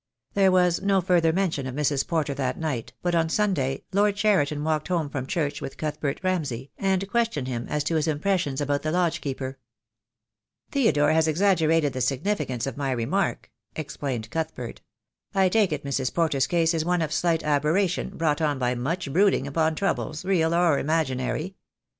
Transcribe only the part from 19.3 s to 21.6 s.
upon troubles, real or imaginary.